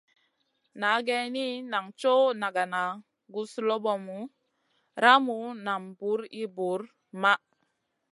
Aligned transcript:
Na 0.79 0.91
geyni, 1.07 1.47
nan 1.71 1.85
coʼ 1.99 2.23
nagana, 2.41 2.81
guzlobomu, 3.33 4.17
ramu 5.03 5.37
nam 5.65 5.83
buw 5.99 6.19
ir 6.41 6.49
buwr 6.55 6.81
maʼh. 7.21 7.41